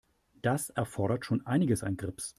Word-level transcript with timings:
Das 0.41 0.71
erfordert 0.71 1.25
schon 1.27 1.45
einiges 1.45 1.83
an 1.83 1.95
Grips. 1.95 2.29